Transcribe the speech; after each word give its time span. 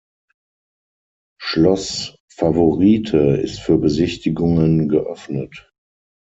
Schloss 1.39 2.15
Favorite 2.27 3.37
ist 3.43 3.59
für 3.59 3.77
Besichtigungen 3.77 4.89
geöffnet. 4.89 5.71